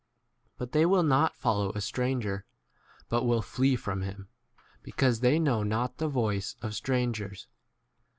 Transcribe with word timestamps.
But 0.57 0.71
they 0.71 0.83
will 0.87 1.03
not 1.03 1.35
follow 1.37 1.69
a 1.73 1.79
stranger, 1.79 2.43
but 3.07 3.23
will 3.23 3.43
flee 3.43 3.75
from 3.75 4.01
him, 4.01 4.29
because 4.81 5.19
they 5.19 5.37
know 5.37 5.59
6 5.61 5.69
not 5.69 5.97
the 5.99 6.07
voice 6.07 6.55
of 6.63 6.73
strangers. 6.73 7.45